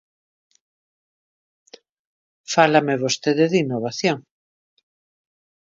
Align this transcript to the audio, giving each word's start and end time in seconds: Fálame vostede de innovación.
Fálame 2.53 2.95
vostede 3.03 3.45
de 3.51 3.57
innovación. 3.65 4.17